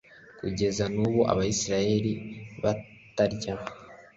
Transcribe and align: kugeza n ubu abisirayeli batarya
kugeza 0.39 0.83
n 0.93 0.95
ubu 1.05 1.19
abisirayeli 1.31 2.13
batarya 2.61 3.53